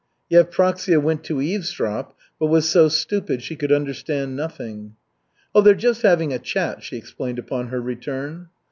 Yevpraksia 0.31 0.99
went 0.99 1.23
to 1.23 1.43
eavesdrop, 1.43 2.17
but 2.39 2.47
was 2.47 2.67
so 2.67 2.87
stupid 2.89 3.43
she 3.43 3.55
could 3.55 3.71
understand 3.71 4.35
nothing. 4.35 4.95
"Oh, 5.53 5.61
they're 5.61 5.75
just 5.75 6.01
having 6.01 6.33
a 6.33 6.39
chat," 6.39 6.81
she 6.81 6.97
explained 6.97 7.37
upon 7.37 7.67
her 7.67 7.79
return. 7.79 8.47